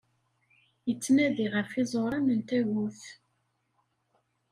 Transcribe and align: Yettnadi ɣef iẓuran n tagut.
Yettnadi 0.87 1.47
ɣef 1.55 1.71
iẓuran 1.81 2.25
n 2.37 2.39
tagut. 2.49 3.01